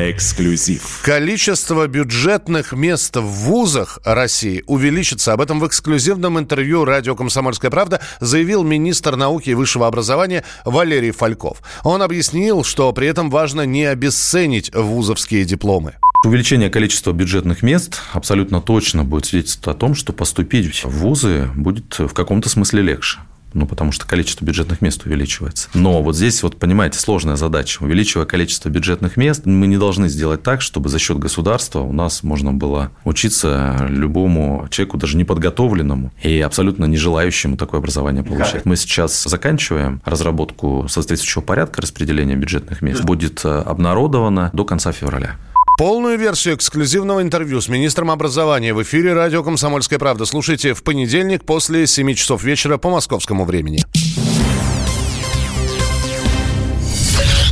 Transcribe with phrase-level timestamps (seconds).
[0.00, 1.02] Эксклюзив.
[1.02, 5.34] Количество бюджетных мест в вузах России увеличится.
[5.34, 11.10] Об этом в эксклюзивном интервью радио «Комсомольская правда» заявил министр науки и высшего образования Валерий
[11.10, 11.58] Фальков.
[11.84, 15.96] Он объяснил, что при этом важно не обесценить вузовские дипломы.
[16.24, 21.98] Увеличение количества бюджетных мест абсолютно точно будет свидетельствовать о том, что поступить в вузы будет
[21.98, 23.18] в каком-то смысле легче
[23.52, 25.68] ну, потому что количество бюджетных мест увеличивается.
[25.74, 27.82] Но вот здесь, вот понимаете, сложная задача.
[27.82, 32.22] Увеличивая количество бюджетных мест, мы не должны сделать так, чтобы за счет государства у нас
[32.22, 38.64] можно было учиться любому человеку, даже неподготовленному и абсолютно не желающему такое образование получать.
[38.64, 43.04] Мы сейчас заканчиваем разработку соответствующего порядка распределения бюджетных мест.
[43.04, 45.36] Будет э, обнародовано до конца февраля.
[45.80, 51.46] Полную версию эксклюзивного интервью с министром образования в эфире радио «Комсомольская правда» слушайте в понедельник
[51.46, 53.82] после 7 часов вечера по московскому времени.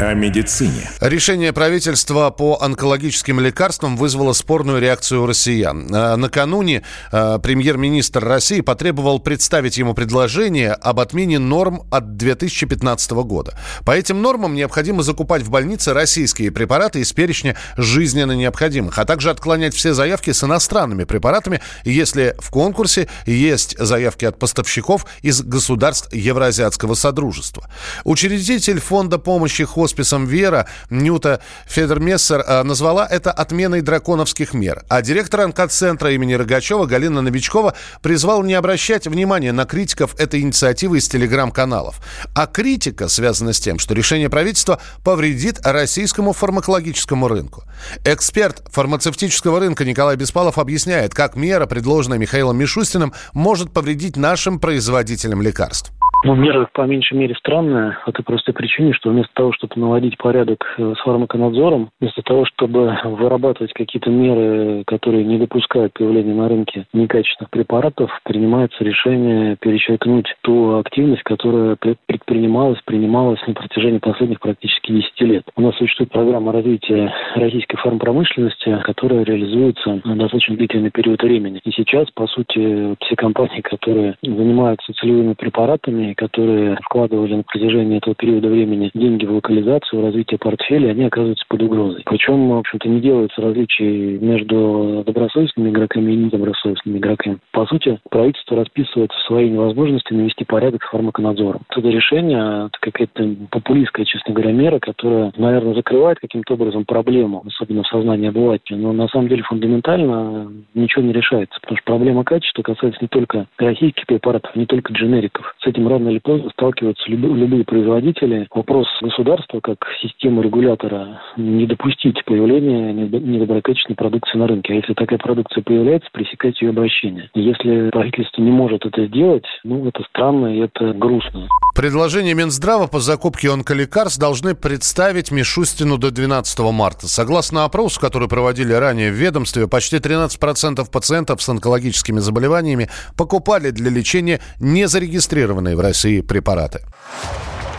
[0.00, 0.90] О медицине.
[1.02, 5.88] Решение правительства по онкологическим лекарствам вызвало спорную реакцию россиян.
[5.92, 13.58] А, накануне а, премьер-министр России потребовал представить ему предложение об отмене норм от 2015 года.
[13.84, 19.28] По этим нормам необходимо закупать в больнице российские препараты из перечня жизненно необходимых, а также
[19.28, 26.10] отклонять все заявки с иностранными препаратами, если в конкурсе есть заявки от поставщиков из государств
[26.10, 27.68] Евразиатского Содружества.
[28.04, 34.84] Учредитель фонда помощи хоспиталям хосписом «Вера» Нюта Федермессер э, назвала это отменой драконовских мер.
[34.88, 40.98] А директор онкоцентра имени Рогачева Галина Новичкова призвал не обращать внимания на критиков этой инициативы
[40.98, 42.00] из телеграм-каналов.
[42.34, 47.64] А критика связана с тем, что решение правительства повредит российскому фармакологическому рынку.
[48.04, 55.42] Эксперт фармацевтического рынка Николай Беспалов объясняет, как мера, предложенная Михаилом Мишустиным, может повредить нашим производителям
[55.42, 55.89] лекарств.
[56.22, 60.18] Ну, мера по меньшей мере странная, по той простой причине, что вместо того, чтобы наводить
[60.18, 66.46] порядок э, с фармаконадзором, вместо того, чтобы вырабатывать какие-то меры, которые не допускают появления на
[66.46, 71.76] рынке некачественных препаратов, принимается решение перечеркнуть ту активность, которая
[72.06, 75.44] предпринималась, принималась на протяжении последних практически 10 лет.
[75.56, 81.60] У нас существует программа развития российской фармпромышленности, которая реализуется на достаточно длительный период времени.
[81.64, 87.98] И сейчас, по сути, все компании, которые занимаются целевыми препаратами, компании, которые вкладывали на протяжении
[87.98, 92.02] этого периода времени деньги в локализацию, в развитие портфеля, они оказываются под угрозой.
[92.06, 97.38] Причем, в общем-то, не делаются различий между добросовестными игроками и недобросовестными игроками.
[97.52, 101.62] По сути, правительство расписывает свои невозможности навести порядок с фармаконадзором.
[101.70, 107.82] Это решение, это какая-то популистская, честно говоря, мера, которая, наверное, закрывает каким-то образом проблему, особенно
[107.82, 108.76] в сознании обывателя.
[108.76, 113.46] Но на самом деле фундаментально ничего не решается, потому что проблема качества касается не только
[113.58, 115.54] российских препаратов, не только дженериков.
[115.60, 118.46] С этим рано или поздно сталкиваются любые, любые производители.
[118.54, 124.72] Вопрос государства как системы регулятора не допустить появления недоброкачественной продукции на рынке.
[124.72, 127.30] А если такая продукция появляется, пресекать ее обращение.
[127.34, 131.48] Если правительство не может это сделать, ну, это странно и это грустно.
[131.80, 137.08] Предложение Минздрава по закупке онколекарств должны представить Мишустину до 12 марта.
[137.08, 143.88] Согласно опросу, который проводили ранее в ведомстве, почти 13% пациентов с онкологическими заболеваниями покупали для
[143.88, 146.82] лечения незарегистрированные в России препараты.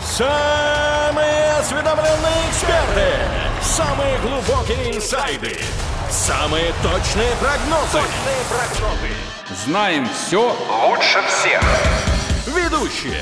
[0.04, 3.06] Самые осведомленные эксперты,
[3.62, 5.60] самые глубокие инсайды,
[6.10, 8.00] самые точные прогнозы.
[8.00, 9.64] Точные прогнозы.
[9.68, 10.58] Знаем все
[10.90, 11.62] лучше всех.
[12.48, 13.22] Ведущие